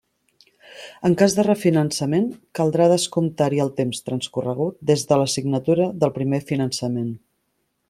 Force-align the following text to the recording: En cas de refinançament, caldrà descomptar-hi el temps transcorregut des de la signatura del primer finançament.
En 1.09 1.17
cas 1.21 1.35
de 1.39 1.43
refinançament, 1.47 2.25
caldrà 2.59 2.87
descomptar-hi 2.93 3.61
el 3.67 3.71
temps 3.81 4.01
transcorregut 4.09 4.81
des 4.93 5.05
de 5.13 5.21
la 5.25 5.31
signatura 5.37 5.89
del 6.05 6.17
primer 6.19 6.41
finançament. 6.53 7.17